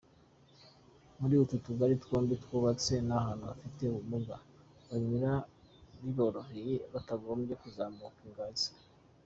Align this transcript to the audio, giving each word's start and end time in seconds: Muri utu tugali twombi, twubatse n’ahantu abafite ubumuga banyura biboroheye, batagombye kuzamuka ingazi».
Muri 1.19 1.35
utu 1.43 1.55
tugali 1.65 1.93
twombi, 2.03 2.33
twubatse 2.43 2.93
n’ahantu 3.07 3.43
abafite 3.45 3.81
ubumuga 3.89 4.35
banyura 4.87 5.31
biboroheye, 6.01 6.75
batagombye 6.93 7.53
kuzamuka 7.61 8.21
ingazi». 8.27 8.69